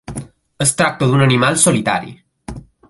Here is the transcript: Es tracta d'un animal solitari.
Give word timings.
Es 0.65 0.71
tracta 0.79 1.11
d'un 1.11 1.25
animal 1.27 1.63
solitari. 1.67 2.19